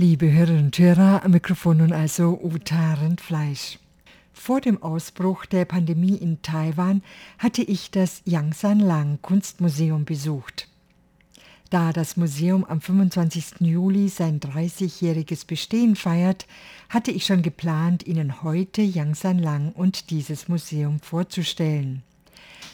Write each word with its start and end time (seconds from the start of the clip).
Liebe 0.00 0.32
Hörerinnen 0.32 0.64
und 0.64 0.78
Hörer, 0.78 1.26
am 1.26 1.32
Mikrofon 1.32 1.76
nun 1.76 1.92
also 1.92 2.40
Uta 2.42 2.94
Rindfleisch. 2.94 3.78
Vor 4.32 4.62
dem 4.62 4.82
Ausbruch 4.82 5.44
der 5.44 5.66
Pandemie 5.66 6.16
in 6.16 6.40
Taiwan 6.40 7.02
hatte 7.36 7.60
ich 7.60 7.90
das 7.90 8.22
Yangsan 8.24 8.80
Lang 8.80 9.18
Kunstmuseum 9.20 10.06
besucht. 10.06 10.68
Da 11.68 11.92
das 11.92 12.16
Museum 12.16 12.64
am 12.64 12.80
25. 12.80 13.60
Juli 13.60 14.08
sein 14.08 14.40
30-jähriges 14.40 15.46
Bestehen 15.46 15.94
feiert, 15.96 16.46
hatte 16.88 17.10
ich 17.10 17.26
schon 17.26 17.42
geplant, 17.42 18.06
Ihnen 18.06 18.42
heute 18.42 18.80
Yangsan 18.80 19.38
Lang 19.38 19.70
und 19.72 20.08
dieses 20.08 20.48
Museum 20.48 21.00
vorzustellen. 21.00 22.02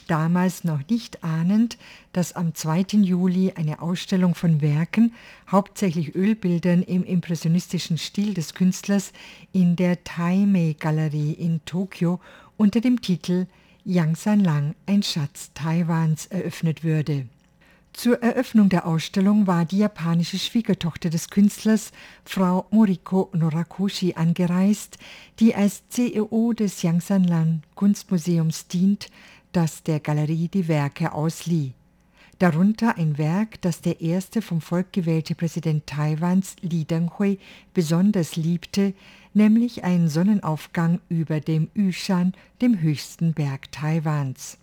Damals 0.06 0.62
noch 0.62 0.88
nicht 0.88 1.24
ahnend, 1.24 1.78
dass 2.12 2.34
am 2.34 2.54
2. 2.54 2.98
Juli 3.02 3.52
eine 3.56 3.82
Ausstellung 3.82 4.36
von 4.36 4.60
Werken, 4.60 5.12
hauptsächlich 5.50 6.14
Ölbildern 6.14 6.82
im 6.82 7.02
impressionistischen 7.02 7.98
Stil 7.98 8.32
des 8.32 8.54
Künstlers, 8.54 9.12
in 9.52 9.74
der 9.74 10.04
Taimei-Galerie 10.04 11.32
in 11.32 11.64
Tokio 11.64 12.20
unter 12.56 12.80
dem 12.80 13.00
Titel 13.00 13.46
Yangsan 13.84 14.40
Lang, 14.40 14.74
ein 14.86 15.02
Schatz 15.02 15.50
Taiwans 15.54 16.26
eröffnet 16.26 16.84
würde. 16.84 17.26
Zur 17.96 18.22
Eröffnung 18.22 18.68
der 18.68 18.86
Ausstellung 18.86 19.46
war 19.46 19.64
die 19.64 19.78
japanische 19.78 20.38
Schwiegertochter 20.38 21.08
des 21.08 21.30
Künstlers, 21.30 21.92
Frau 22.26 22.66
Moriko 22.70 23.30
Norakushi, 23.32 24.12
angereist, 24.14 24.98
die 25.40 25.54
als 25.54 25.88
CEO 25.88 26.52
des 26.52 26.82
Yangsanlan 26.82 27.62
Kunstmuseums 27.74 28.66
dient, 28.66 29.08
das 29.56 29.82
der 29.82 30.00
Galerie 30.00 30.48
die 30.48 30.68
Werke 30.68 31.12
auslieh. 31.12 31.72
Darunter 32.38 32.98
ein 32.98 33.16
Werk, 33.16 33.62
das 33.62 33.80
der 33.80 34.02
erste 34.02 34.42
vom 34.42 34.60
Volk 34.60 34.92
gewählte 34.92 35.34
Präsident 35.34 35.86
Taiwans, 35.86 36.56
Li 36.60 36.84
Denghui, 36.84 37.38
besonders 37.72 38.36
liebte, 38.36 38.92
nämlich 39.32 39.82
ein 39.84 40.10
Sonnenaufgang 40.10 41.00
über 41.08 41.40
dem 41.40 41.68
Yushan, 41.74 42.34
dem 42.60 42.80
höchsten 42.82 43.32
Berg 43.32 43.72
Taiwans. 43.72 44.58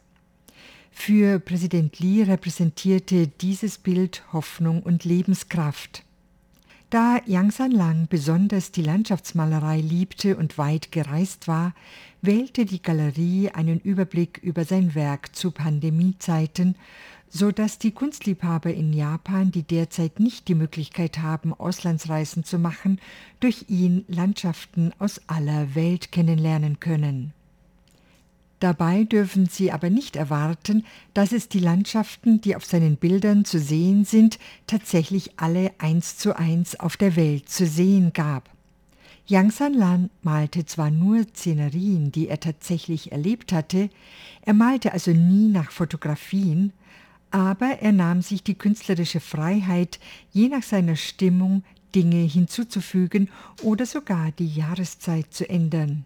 Für 0.91 1.39
Präsident 1.39 1.97
Li 1.97 2.21
repräsentierte 2.21 3.27
dieses 3.27 3.79
Bild 3.79 4.23
Hoffnung 4.31 4.83
und 4.83 5.05
Lebenskraft. 5.05 6.03
Da 6.93 7.19
Yang 7.25 7.49
Sanlang 7.53 8.07
besonders 8.07 8.71
die 8.71 8.83
Landschaftsmalerei 8.83 9.81
liebte 9.81 10.37
und 10.37 10.59
weit 10.59 10.91
gereist 10.91 11.47
war, 11.47 11.73
wählte 12.21 12.65
die 12.65 12.83
Galerie 12.83 13.49
einen 13.49 13.79
Überblick 13.79 14.37
über 14.37 14.63
sein 14.63 14.93
Werk 14.93 15.35
zu 15.35 15.49
Pandemiezeiten, 15.49 16.75
so 17.29 17.51
dass 17.51 17.79
die 17.79 17.93
Kunstliebhaber 17.93 18.71
in 18.71 18.93
Japan, 18.93 19.49
die 19.49 19.63
derzeit 19.63 20.19
nicht 20.19 20.47
die 20.47 20.53
Möglichkeit 20.53 21.17
haben, 21.17 21.51
Auslandsreisen 21.51 22.43
zu 22.43 22.59
machen, 22.59 23.01
durch 23.39 23.65
ihn 23.69 24.05
Landschaften 24.07 24.91
aus 24.99 25.19
aller 25.25 25.73
Welt 25.73 26.11
kennenlernen 26.11 26.79
können. 26.79 27.33
Dabei 28.63 29.03
dürfen 29.03 29.47
Sie 29.47 29.73
aber 29.73 29.89
nicht 29.89 30.15
erwarten, 30.15 30.85
dass 31.13 31.33
es 31.33 31.49
die 31.49 31.59
Landschaften, 31.59 32.39
die 32.39 32.55
auf 32.55 32.63
seinen 32.63 32.95
Bildern 32.95 33.43
zu 33.43 33.59
sehen 33.59 34.05
sind, 34.05 34.39
tatsächlich 34.67 35.31
alle 35.35 35.73
eins 35.79 36.15
zu 36.15 36.37
eins 36.39 36.79
auf 36.79 36.95
der 36.95 37.17
Welt 37.17 37.49
zu 37.49 37.65
sehen 37.65 38.13
gab. 38.13 38.49
Yang 39.27 39.51
Sanlan 39.51 40.09
malte 40.21 40.65
zwar 40.65 40.91
nur 40.91 41.25
Szenerien, 41.25 42.13
die 42.13 42.29
er 42.29 42.39
tatsächlich 42.39 43.11
erlebt 43.11 43.51
hatte, 43.51 43.89
er 44.43 44.53
malte 44.53 44.93
also 44.93 45.11
nie 45.11 45.49
nach 45.49 45.69
Fotografien, 45.69 46.71
aber 47.31 47.79
er 47.81 47.91
nahm 47.91 48.21
sich 48.21 48.43
die 48.43 48.55
künstlerische 48.55 49.19
Freiheit, 49.19 49.99
je 50.31 50.47
nach 50.47 50.63
seiner 50.63 50.95
Stimmung 50.95 51.65
Dinge 51.93 52.21
hinzuzufügen 52.21 53.29
oder 53.61 53.85
sogar 53.85 54.31
die 54.31 54.47
Jahreszeit 54.47 55.33
zu 55.33 55.49
ändern. 55.49 56.05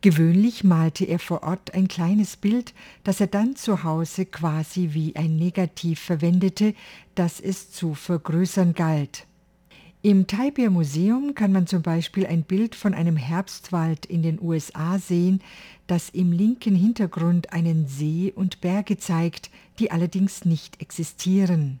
Gewöhnlich 0.00 0.64
malte 0.64 1.04
er 1.04 1.18
vor 1.18 1.42
Ort 1.42 1.74
ein 1.74 1.88
kleines 1.88 2.36
Bild, 2.36 2.72
das 3.04 3.20
er 3.20 3.26
dann 3.26 3.56
zu 3.56 3.84
Hause 3.84 4.24
quasi 4.26 4.90
wie 4.92 5.14
ein 5.16 5.36
Negativ 5.36 6.00
verwendete, 6.00 6.74
das 7.14 7.40
es 7.40 7.70
zu 7.70 7.94
vergrößern 7.94 8.74
galt. 8.74 9.26
Im 10.02 10.26
Taipei 10.26 10.70
Museum 10.70 11.34
kann 11.34 11.52
man 11.52 11.66
zum 11.66 11.82
Beispiel 11.82 12.26
ein 12.26 12.42
Bild 12.42 12.74
von 12.74 12.94
einem 12.94 13.18
Herbstwald 13.18 14.06
in 14.06 14.22
den 14.22 14.40
USA 14.40 14.98
sehen, 14.98 15.42
das 15.86 16.08
im 16.08 16.32
linken 16.32 16.74
Hintergrund 16.74 17.52
einen 17.52 17.86
See 17.86 18.32
und 18.34 18.62
Berge 18.62 18.96
zeigt, 18.96 19.50
die 19.78 19.90
allerdings 19.90 20.46
nicht 20.46 20.80
existieren. 20.80 21.80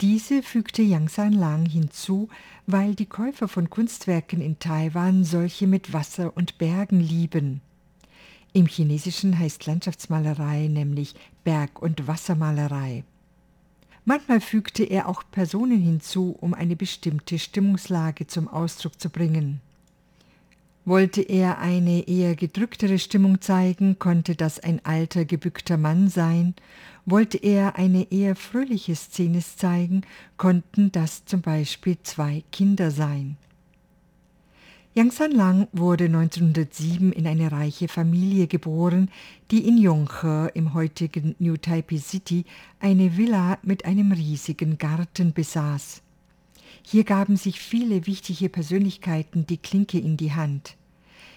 Diese 0.00 0.44
fügte 0.44 0.82
Yang 0.82 1.08
San 1.08 1.32
Lang 1.32 1.66
hinzu, 1.66 2.28
weil 2.66 2.94
die 2.94 3.06
Käufer 3.06 3.48
von 3.48 3.68
Kunstwerken 3.68 4.40
in 4.40 4.60
Taiwan 4.60 5.24
solche 5.24 5.66
mit 5.66 5.92
Wasser 5.92 6.36
und 6.36 6.56
Bergen 6.56 7.00
lieben. 7.00 7.62
Im 8.52 8.66
Chinesischen 8.66 9.36
heißt 9.36 9.66
Landschaftsmalerei 9.66 10.68
nämlich 10.68 11.16
Berg- 11.42 11.82
und 11.82 12.06
Wassermalerei. 12.06 13.02
Manchmal 14.04 14.40
fügte 14.40 14.84
er 14.84 15.08
auch 15.08 15.24
Personen 15.32 15.80
hinzu, 15.80 16.36
um 16.40 16.54
eine 16.54 16.76
bestimmte 16.76 17.40
Stimmungslage 17.40 18.28
zum 18.28 18.46
Ausdruck 18.46 19.00
zu 19.00 19.10
bringen. 19.10 19.60
Wollte 20.88 21.20
er 21.20 21.58
eine 21.58 22.08
eher 22.08 22.34
gedrücktere 22.34 22.98
Stimmung 22.98 23.42
zeigen, 23.42 23.98
konnte 23.98 24.34
das 24.34 24.58
ein 24.58 24.82
alter, 24.86 25.26
gebückter 25.26 25.76
Mann 25.76 26.08
sein. 26.08 26.54
Wollte 27.04 27.36
er 27.36 27.76
eine 27.76 28.10
eher 28.10 28.34
fröhliche 28.34 28.96
Szene 28.96 29.40
zeigen, 29.40 30.00
konnten 30.38 30.90
das 30.90 31.26
zum 31.26 31.42
Beispiel 31.42 31.98
zwei 32.04 32.42
Kinder 32.52 32.90
sein. 32.90 33.36
Yang 34.94 35.10
San 35.10 35.32
Lang 35.32 35.68
wurde 35.72 36.04
1907 36.06 37.12
in 37.12 37.26
eine 37.26 37.52
reiche 37.52 37.88
Familie 37.88 38.46
geboren, 38.46 39.10
die 39.50 39.68
in 39.68 39.76
Yonghe 39.76 40.50
im 40.54 40.72
heutigen 40.72 41.34
New 41.38 41.58
Taipei 41.58 41.98
City 41.98 42.46
eine 42.80 43.18
Villa 43.18 43.58
mit 43.62 43.84
einem 43.84 44.12
riesigen 44.12 44.78
Garten 44.78 45.34
besaß. 45.34 46.00
Hier 46.82 47.04
gaben 47.04 47.36
sich 47.36 47.60
viele 47.60 48.06
wichtige 48.06 48.48
Persönlichkeiten 48.48 49.46
die 49.46 49.58
Klinke 49.58 49.98
in 49.98 50.16
die 50.16 50.32
Hand. 50.32 50.77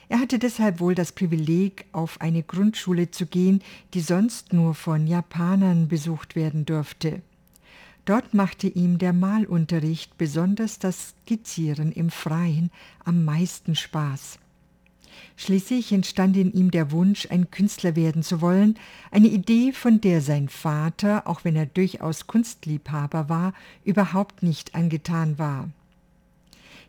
Er 0.10 0.20
hatte 0.20 0.40
deshalb 0.40 0.80
wohl 0.80 0.96
das 0.96 1.12
Privileg, 1.12 1.86
auf 1.92 2.20
eine 2.20 2.44
Grundschule 2.44 3.12
zu 3.12 3.26
gehen, 3.26 3.62
die 3.94 4.02
sonst 4.02 4.54
nur 4.54 4.76
von 4.76 5.08
Japanern 5.08 5.88
besucht 5.88 6.36
werden 6.36 6.66
durfte. 6.66 7.22
Dort 8.06 8.34
machte 8.34 8.68
ihm 8.68 8.98
der 8.98 9.14
Malunterricht, 9.14 10.18
besonders 10.18 10.80
das 10.80 11.14
Skizzieren 11.24 11.92
im 11.92 12.10
Freien, 12.10 12.72
am 13.06 13.24
meisten 13.24 13.76
Spaß. 13.76 14.40
Schließlich 15.38 15.92
entstand 15.92 16.36
in 16.36 16.52
ihm 16.52 16.72
der 16.72 16.92
Wunsch, 16.92 17.28
ein 17.30 17.52
Künstler 17.52 17.96
werden 17.96 18.24
zu 18.24 18.42
wollen, 18.42 18.78
eine 19.12 19.28
Idee, 19.28 19.72
von 19.72 20.02
der 20.02 20.22
sein 20.22 20.50
Vater, 20.50 21.28
auch 21.28 21.44
wenn 21.44 21.56
er 21.56 21.66
durchaus 21.66 22.28
Kunstliebhaber 22.28 23.30
war, 23.30 23.54
überhaupt 23.84 24.44
nicht 24.44 24.76
angetan 24.76 25.38
war. 25.38 25.70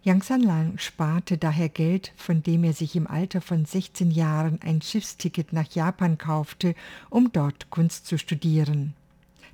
Yang 0.04 0.24
Sanlang 0.24 0.78
sparte 0.78 1.38
daher 1.38 1.68
Geld, 1.68 2.12
von 2.16 2.42
dem 2.42 2.64
er 2.64 2.72
sich 2.72 2.96
im 2.96 3.06
Alter 3.06 3.40
von 3.40 3.64
16 3.64 4.10
Jahren 4.10 4.58
ein 4.60 4.82
Schiffsticket 4.82 5.52
nach 5.52 5.70
Japan 5.72 6.18
kaufte, 6.18 6.74
um 7.08 7.30
dort 7.32 7.70
Kunst 7.70 8.06
zu 8.06 8.18
studieren. 8.18 8.94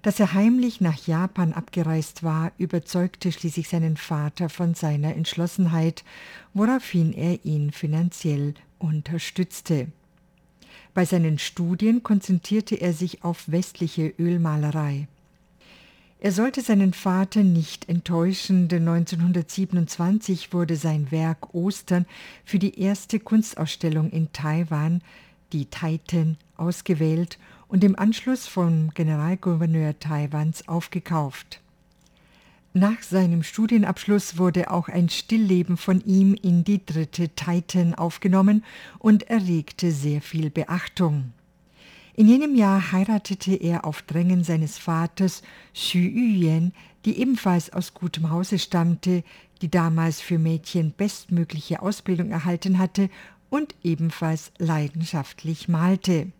Dass 0.00 0.20
er 0.20 0.32
heimlich 0.32 0.80
nach 0.80 1.06
Japan 1.06 1.52
abgereist 1.52 2.22
war, 2.22 2.52
überzeugte 2.56 3.30
schließlich 3.30 3.68
seinen 3.68 3.98
Vater 3.98 4.48
von 4.48 4.74
seiner 4.74 5.14
Entschlossenheit, 5.14 6.02
woraufhin 6.54 7.12
er 7.12 7.44
ihn 7.44 7.70
finanziell 7.70 8.54
unterstützte. 8.78 9.88
Bei 10.94 11.04
seinen 11.04 11.38
Studien 11.38 12.02
konzentrierte 12.02 12.76
er 12.76 12.94
sich 12.94 13.22
auf 13.22 13.50
westliche 13.50 14.14
Ölmalerei. 14.18 15.08
Er 16.20 16.32
sollte 16.32 16.62
seinen 16.62 16.94
Vater 16.94 17.44
nicht 17.44 17.88
enttäuschen, 17.88 18.66
denn 18.66 18.88
1927 18.88 20.52
wurde 20.52 20.74
sein 20.74 21.12
Werk 21.12 21.54
Ostern 21.54 22.06
für 22.44 22.58
die 22.58 22.80
erste 22.80 23.20
Kunstausstellung 23.20 24.10
in 24.10 24.32
Taiwan, 24.32 25.00
die 25.52 25.66
Taiten, 25.66 26.36
ausgewählt 26.56 27.38
und 27.68 27.84
im 27.84 27.96
Anschluss 27.96 28.48
vom 28.48 28.90
Generalgouverneur 28.94 30.00
Taiwans 30.00 30.66
aufgekauft. 30.66 31.60
Nach 32.74 33.00
seinem 33.00 33.44
Studienabschluss 33.44 34.38
wurde 34.38 34.72
auch 34.72 34.88
ein 34.88 35.08
Stillleben 35.08 35.76
von 35.76 36.04
ihm 36.04 36.34
in 36.34 36.64
die 36.64 36.84
dritte 36.84 37.28
Titan 37.28 37.94
aufgenommen 37.94 38.64
und 38.98 39.30
erregte 39.30 39.92
sehr 39.92 40.20
viel 40.20 40.50
Beachtung. 40.50 41.32
In 42.18 42.26
jenem 42.26 42.56
Jahr 42.56 42.90
heiratete 42.90 43.54
er 43.54 43.84
auf 43.84 44.02
Drängen 44.02 44.42
seines 44.42 44.76
Vaters 44.76 45.40
Xu 45.72 45.98
Yuyan, 45.98 46.72
die 47.04 47.16
ebenfalls 47.20 47.72
aus 47.72 47.94
gutem 47.94 48.30
Hause 48.30 48.58
stammte, 48.58 49.22
die 49.62 49.70
damals 49.70 50.20
für 50.20 50.36
Mädchen 50.36 50.92
bestmögliche 50.96 51.80
Ausbildung 51.80 52.32
erhalten 52.32 52.78
hatte 52.78 53.08
und 53.50 53.76
ebenfalls 53.84 54.50
leidenschaftlich 54.58 55.68
malte. 55.68 56.32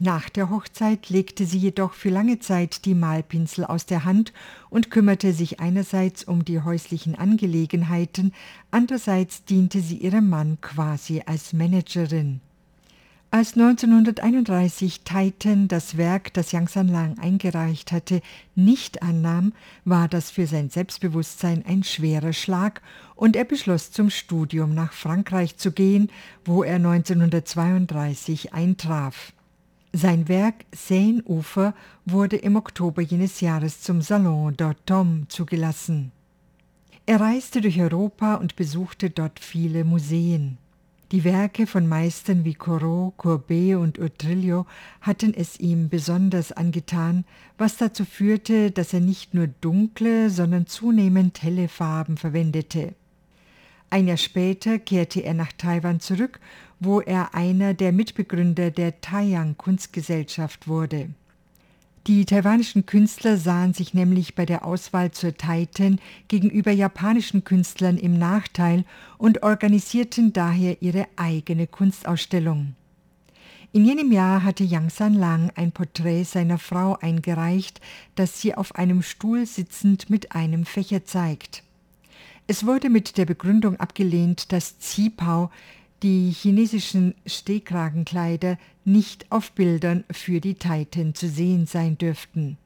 Nach 0.00 0.28
der 0.28 0.50
Hochzeit 0.50 1.08
legte 1.08 1.46
sie 1.46 1.58
jedoch 1.58 1.92
für 1.92 2.10
lange 2.10 2.40
Zeit 2.40 2.84
die 2.84 2.96
Malpinsel 2.96 3.66
aus 3.66 3.86
der 3.86 4.04
Hand 4.04 4.32
und 4.70 4.90
kümmerte 4.90 5.32
sich 5.32 5.60
einerseits 5.60 6.24
um 6.24 6.44
die 6.44 6.62
häuslichen 6.62 7.14
Angelegenheiten, 7.14 8.32
andererseits 8.72 9.44
diente 9.44 9.82
sie 9.82 9.98
ihrem 9.98 10.28
Mann 10.28 10.60
quasi 10.60 11.22
als 11.26 11.52
Managerin. 11.52 12.40
Als 13.32 13.56
1931 13.56 15.02
Titan 15.02 15.68
das 15.68 15.96
Werk, 15.96 16.34
das 16.34 16.50
Yang 16.50 16.66
San 16.66 16.88
Lang 16.88 17.16
eingereicht 17.20 17.92
hatte, 17.92 18.22
nicht 18.56 19.04
annahm, 19.04 19.52
war 19.84 20.08
das 20.08 20.32
für 20.32 20.48
sein 20.48 20.68
Selbstbewusstsein 20.68 21.64
ein 21.64 21.84
schwerer 21.84 22.32
Schlag 22.32 22.82
und 23.14 23.36
er 23.36 23.44
beschloss 23.44 23.92
zum 23.92 24.10
Studium 24.10 24.74
nach 24.74 24.92
Frankreich 24.92 25.56
zu 25.56 25.70
gehen, 25.70 26.10
wo 26.44 26.64
er 26.64 26.76
1932 26.76 28.52
eintraf. 28.52 29.32
Sein 29.92 30.26
Werk 30.26 30.64
Seineufer 30.72 31.74
wurde 32.04 32.34
im 32.34 32.56
Oktober 32.56 33.00
jenes 33.00 33.40
Jahres 33.40 33.80
zum 33.80 34.02
Salon 34.02 34.56
d'Automne 34.56 35.28
zugelassen. 35.28 36.10
Er 37.06 37.20
reiste 37.20 37.60
durch 37.60 37.80
Europa 37.80 38.34
und 38.34 38.56
besuchte 38.56 39.08
dort 39.08 39.38
viele 39.38 39.84
Museen. 39.84 40.58
Die 41.12 41.24
Werke 41.24 41.66
von 41.66 41.88
Meistern 41.88 42.44
wie 42.44 42.54
Corot, 42.54 43.16
Courbet 43.16 43.74
und 43.74 43.98
Utrillo 43.98 44.66
hatten 45.00 45.34
es 45.34 45.58
ihm 45.58 45.88
besonders 45.88 46.52
angetan, 46.52 47.24
was 47.58 47.76
dazu 47.76 48.04
führte, 48.04 48.70
dass 48.70 48.92
er 48.92 49.00
nicht 49.00 49.34
nur 49.34 49.48
dunkle, 49.48 50.30
sondern 50.30 50.68
zunehmend 50.68 51.42
helle 51.42 51.66
Farben 51.66 52.16
verwendete. 52.16 52.94
Ein 53.90 54.06
Jahr 54.06 54.18
später 54.18 54.78
kehrte 54.78 55.20
er 55.24 55.34
nach 55.34 55.52
Taiwan 55.52 55.98
zurück, 55.98 56.38
wo 56.78 57.00
er 57.00 57.34
einer 57.34 57.74
der 57.74 57.90
Mitbegründer 57.90 58.70
der 58.70 59.00
Taiyang 59.00 59.56
Kunstgesellschaft 59.56 60.68
wurde. 60.68 61.10
Die 62.06 62.24
taiwanischen 62.24 62.86
Künstler 62.86 63.36
sahen 63.36 63.74
sich 63.74 63.92
nämlich 63.92 64.34
bei 64.34 64.46
der 64.46 64.64
Auswahl 64.64 65.10
zur 65.10 65.34
Titan 65.36 66.00
gegenüber 66.28 66.70
japanischen 66.70 67.44
Künstlern 67.44 67.98
im 67.98 68.18
Nachteil 68.18 68.84
und 69.18 69.42
organisierten 69.42 70.32
daher 70.32 70.80
ihre 70.80 71.06
eigene 71.16 71.66
Kunstausstellung. 71.66 72.74
In 73.72 73.84
jenem 73.84 74.10
Jahr 74.10 74.42
hatte 74.42 74.64
Yang 74.64 74.90
San 74.90 75.14
Lang 75.14 75.52
ein 75.54 75.72
Porträt 75.72 76.24
seiner 76.24 76.58
Frau 76.58 76.96
eingereicht, 76.96 77.80
das 78.14 78.40
sie 78.40 78.54
auf 78.54 78.74
einem 78.74 79.02
Stuhl 79.02 79.46
sitzend 79.46 80.10
mit 80.10 80.32
einem 80.32 80.64
Fächer 80.64 81.04
zeigt. 81.04 81.62
Es 82.46 82.66
wurde 82.66 82.90
mit 82.90 83.16
der 83.16 83.26
Begründung 83.26 83.76
abgelehnt, 83.76 84.50
dass 84.50 84.80
Zipao, 84.80 85.50
die 86.02 86.30
chinesischen 86.30 87.14
Stehkragenkleider, 87.26 88.58
nicht 88.84 89.30
auf 89.30 89.52
Bildern 89.52 90.04
für 90.10 90.40
die 90.40 90.54
Titan 90.54 91.14
zu 91.14 91.28
sehen 91.28 91.66
sein 91.66 91.98
dürften. 91.98 92.56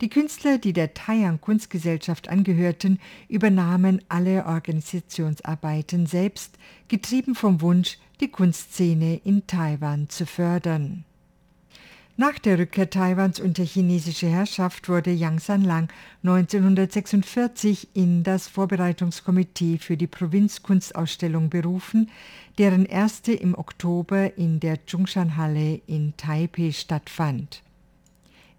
Die 0.00 0.08
Künstler, 0.08 0.58
die 0.58 0.72
der 0.72 0.94
Taiyang 0.94 1.40
Kunstgesellschaft 1.40 2.28
angehörten, 2.28 2.98
übernahmen 3.28 4.02
alle 4.08 4.46
Organisationsarbeiten 4.46 6.06
selbst, 6.06 6.58
getrieben 6.88 7.36
vom 7.36 7.60
Wunsch, 7.60 7.98
die 8.20 8.28
Kunstszene 8.28 9.20
in 9.24 9.46
Taiwan 9.46 10.08
zu 10.08 10.26
fördern. 10.26 11.04
Nach 12.18 12.38
der 12.38 12.58
Rückkehr 12.58 12.90
Taiwans 12.90 13.40
unter 13.40 13.64
chinesische 13.64 14.26
Herrschaft 14.26 14.90
wurde 14.90 15.10
Yang 15.10 15.38
Sanlang 15.38 15.88
1946 16.22 17.88
in 17.94 18.22
das 18.22 18.48
Vorbereitungskomitee 18.48 19.78
für 19.78 19.96
die 19.96 20.06
Provinzkunstausstellung 20.06 21.48
berufen, 21.48 22.10
deren 22.58 22.84
erste 22.84 23.32
im 23.32 23.54
Oktober 23.54 24.36
in 24.36 24.60
der 24.60 24.86
Zhongshan-Halle 24.86 25.80
in 25.86 26.12
Taipei 26.18 26.72
stattfand. 26.72 27.62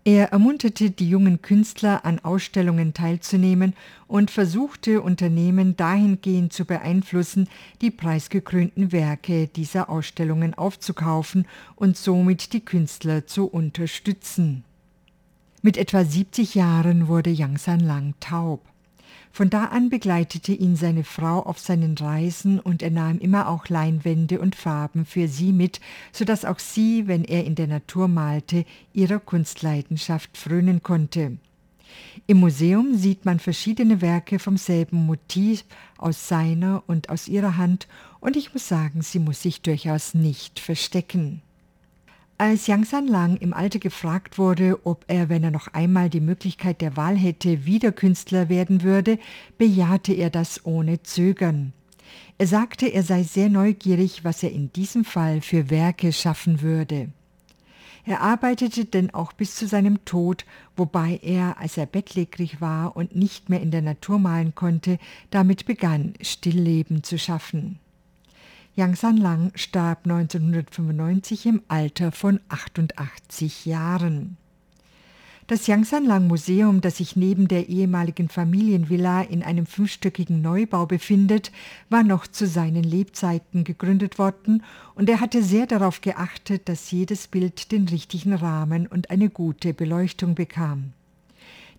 Er 0.05 0.33
ermunterte 0.33 0.91
die 0.91 1.07
jungen 1.07 1.41
Künstler, 1.41 2.03
an 2.03 2.19
Ausstellungen 2.19 2.93
teilzunehmen 2.93 3.73
und 4.07 4.31
versuchte 4.31 5.01
Unternehmen 5.01 5.77
dahingehend 5.77 6.51
zu 6.51 6.65
beeinflussen, 6.65 7.47
die 7.81 7.89
preisgekrönten 7.89 8.91
Werke 8.91 9.47
dieser 9.47 9.89
Ausstellungen 9.89 10.55
aufzukaufen 10.55 11.47
und 11.77 11.95
somit 11.95 12.51
die 12.51 12.65
Künstler 12.65 13.27
zu 13.27 13.45
unterstützen. 13.45 14.65
Mit 15.61 15.77
etwa 15.77 16.03
70 16.03 16.55
Jahren 16.55 17.07
wurde 17.07 17.29
Yang 17.29 17.57
San 17.57 17.79
Lang 17.79 18.13
taub. 18.19 18.72
Von 19.35 19.49
da 19.49 19.65
an 19.65 19.89
begleitete 19.89 20.53
ihn 20.53 20.75
seine 20.75 21.03
Frau 21.03 21.39
auf 21.39 21.57
seinen 21.57 21.97
Reisen 21.97 22.59
und 22.59 22.83
er 22.83 22.91
nahm 22.91 23.17
immer 23.17 23.49
auch 23.49 23.67
Leinwände 23.67 24.39
und 24.39 24.55
Farben 24.55 25.05
für 25.07 25.27
sie 25.27 25.51
mit, 25.51 25.81
so 26.11 26.23
dass 26.23 26.45
auch 26.45 26.59
sie, 26.59 27.07
wenn 27.07 27.23
er 27.23 27.43
in 27.43 27.55
der 27.55 27.65
Natur 27.65 28.07
malte, 28.07 28.63
ihrer 28.93 29.19
Kunstleidenschaft 29.19 30.37
frönen 30.37 30.83
konnte. 30.83 31.39
Im 32.27 32.37
Museum 32.37 32.95
sieht 32.95 33.25
man 33.25 33.39
verschiedene 33.39 34.01
Werke 34.01 34.37
vom 34.37 34.55
selben 34.55 35.07
Motiv 35.07 35.65
aus 35.97 36.27
seiner 36.27 36.83
und 36.85 37.09
aus 37.09 37.27
ihrer 37.27 37.57
Hand, 37.57 37.87
und 38.19 38.35
ich 38.37 38.53
muss 38.53 38.67
sagen, 38.67 39.01
sie 39.01 39.19
muss 39.19 39.41
sich 39.41 39.63
durchaus 39.63 40.13
nicht 40.13 40.59
verstecken. 40.59 41.41
Als 42.39 42.67
Yang 42.67 42.85
San 42.85 43.07
Lang 43.07 43.37
im 43.37 43.53
Alter 43.53 43.79
gefragt 43.79 44.37
wurde, 44.37 44.79
ob 44.85 45.05
er, 45.07 45.29
wenn 45.29 45.43
er 45.43 45.51
noch 45.51 45.67
einmal 45.67 46.09
die 46.09 46.19
Möglichkeit 46.19 46.81
der 46.81 46.97
Wahl 46.97 47.15
hätte, 47.15 47.65
wieder 47.65 47.91
Künstler 47.91 48.49
werden 48.49 48.81
würde, 48.81 49.19
bejahte 49.57 50.13
er 50.13 50.29
das 50.31 50.65
ohne 50.65 51.03
Zögern. 51.03 51.73
Er 52.39 52.47
sagte, 52.47 52.87
er 52.87 53.03
sei 53.03 53.23
sehr 53.23 53.49
neugierig, 53.49 54.23
was 54.23 54.41
er 54.41 54.51
in 54.51 54.73
diesem 54.73 55.05
Fall 55.05 55.41
für 55.41 55.69
Werke 55.69 56.11
schaffen 56.11 56.61
würde. 56.61 57.09
Er 58.05 58.21
arbeitete 58.21 58.85
denn 58.85 59.13
auch 59.13 59.31
bis 59.31 59.55
zu 59.55 59.67
seinem 59.67 60.03
Tod, 60.03 60.45
wobei 60.75 61.19
er, 61.21 61.59
als 61.59 61.77
er 61.77 61.85
bettlägerig 61.85 62.59
war 62.59 62.97
und 62.97 63.15
nicht 63.15 63.49
mehr 63.49 63.61
in 63.61 63.71
der 63.71 63.81
Natur 63.81 64.19
malen 64.19 64.55
konnte, 64.55 64.97
damit 65.29 65.65
begann, 65.65 66.15
Stillleben 66.19 67.03
zu 67.03 67.17
schaffen. 67.17 67.79
Yang 68.75 68.95
San 68.95 69.17
Lang 69.17 69.51
starb 69.53 70.05
1995 70.05 71.45
im 71.45 71.61
Alter 71.67 72.11
von 72.11 72.39
88 72.49 73.67
Jahren. 73.67 74.37
Das 75.45 75.67
Yang 75.67 75.83
San 75.83 76.05
Lang 76.05 76.25
Museum, 76.27 76.81
das 76.81 76.97
sich 76.97 77.15
neben 77.15 77.47
der 77.47 77.69
ehemaligen 77.69 78.29
Familienvilla 78.29 79.21
in 79.21 79.43
einem 79.43 79.67
fünfstöckigen 79.67 80.41
Neubau 80.41 80.87
befindet, 80.87 81.51
war 81.91 82.01
noch 82.01 82.25
zu 82.25 82.47
seinen 82.47 82.83
Lebzeiten 82.83 83.63
gegründet 83.63 84.17
worden 84.17 84.63
und 84.95 85.07
er 85.07 85.19
hatte 85.19 85.43
sehr 85.43 85.67
darauf 85.67 86.01
geachtet, 86.01 86.67
dass 86.67 86.89
jedes 86.89 87.27
Bild 87.27 87.71
den 87.71 87.87
richtigen 87.87 88.33
Rahmen 88.33 88.87
und 88.87 89.11
eine 89.11 89.29
gute 89.29 89.75
Beleuchtung 89.75 90.33
bekam. 90.33 90.93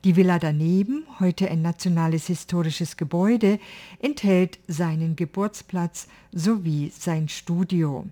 Die 0.05 0.17
Villa 0.17 0.39
daneben, 0.39 1.05
heute 1.19 1.51
ein 1.51 1.63
nationales 1.63 2.27
historisches 2.27 2.99
Gebäude, 2.99 3.59
enthält 4.01 4.59
seinen 4.69 5.17
Geburtsplatz 5.17 6.09
sowie 6.31 6.93
sein 6.95 7.31
Studio. 7.31 8.05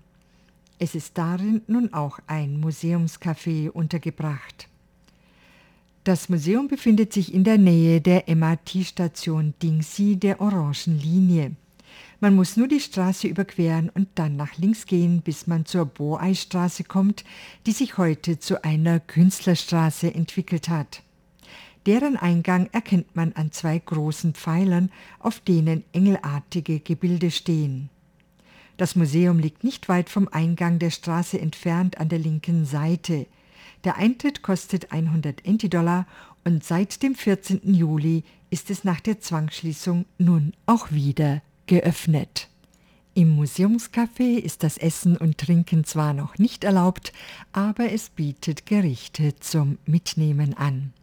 Es 0.79 0.95
ist 0.95 1.19
darin 1.19 1.61
nun 1.67 1.93
auch 1.93 2.17
ein 2.25 2.59
Museumscafé 2.59 3.69
untergebracht. 3.69 4.67
Das 6.03 6.29
Museum 6.29 6.67
befindet 6.67 7.13
sich 7.13 7.31
in 7.31 7.43
der 7.43 7.59
Nähe 7.59 8.01
der 8.01 8.23
MRT-Station 8.27 9.53
Dingxi 9.61 10.15
der 10.15 10.41
Orangen 10.41 10.99
Linie. 10.99 11.51
Man 12.19 12.35
muss 12.35 12.57
nur 12.57 12.67
die 12.67 12.79
Straße 12.79 13.27
überqueren 13.27 13.89
und 13.89 14.07
dann 14.15 14.35
nach 14.35 14.57
links 14.57 14.87
gehen, 14.87 15.21
bis 15.21 15.45
man 15.45 15.67
zur 15.67 15.85
Boei-Straße 15.85 16.85
kommt, 16.85 17.23
die 17.67 17.71
sich 17.71 17.99
heute 17.99 18.39
zu 18.39 18.63
einer 18.63 18.99
Künstlerstraße 18.99 20.11
entwickelt 20.11 20.69
hat. 20.69 21.03
Deren 21.85 22.15
Eingang 22.15 22.69
erkennt 22.71 23.15
man 23.15 23.33
an 23.33 23.51
zwei 23.51 23.77
großen 23.77 24.33
Pfeilern, 24.33 24.89
auf 25.19 25.39
denen 25.39 25.83
engelartige 25.91 26.79
Gebilde 26.79 27.29
stehen. 27.29 27.89
Das 28.77 28.95
Museum 28.95 29.37
liegt 29.39 29.63
nicht 29.63 29.89
weit 29.89 30.09
vom 30.09 30.27
Eingang 30.29 30.79
der 30.79 30.89
Straße 30.89 31.39
entfernt 31.39 31.99
an 31.99 32.09
der 32.09 32.19
linken 32.19 32.65
Seite. 32.65 33.27
Der 33.83 33.97
Eintritt 33.97 34.41
kostet 34.41 34.91
100 34.91 35.45
Enti-Dollar 35.45 36.07
und 36.43 36.63
seit 36.63 37.03
dem 37.03 37.15
14. 37.15 37.73
Juli 37.73 38.23
ist 38.49 38.69
es 38.69 38.83
nach 38.83 38.99
der 38.99 39.19
Zwangsschließung 39.19 40.05
nun 40.17 40.53
auch 40.65 40.91
wieder 40.91 41.41
geöffnet. 41.67 42.49
Im 43.13 43.37
Museumscafé 43.39 44.39
ist 44.39 44.63
das 44.63 44.77
Essen 44.77 45.17
und 45.17 45.37
Trinken 45.37 45.83
zwar 45.83 46.13
noch 46.13 46.39
nicht 46.39 46.63
erlaubt, 46.63 47.13
aber 47.51 47.91
es 47.91 48.09
bietet 48.09 48.65
Gerichte 48.65 49.35
zum 49.39 49.77
Mitnehmen 49.85 50.55
an. 50.55 50.93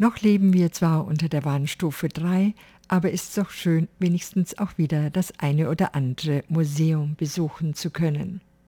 Noch 0.00 0.18
leben 0.18 0.52
wir 0.52 0.70
zwar 0.70 1.06
unter 1.06 1.28
der 1.28 1.44
Warnstufe 1.44 2.08
3, 2.08 2.54
aber 2.86 3.10
ist 3.10 3.36
doch 3.36 3.50
schön, 3.50 3.88
wenigstens 3.98 4.56
auch 4.56 4.78
wieder 4.78 5.10
das 5.10 5.32
eine 5.40 5.68
oder 5.68 5.96
andere 5.96 6.44
Museum 6.48 7.16
besuchen 7.16 7.74
zu 7.74 7.90
können. 7.90 8.40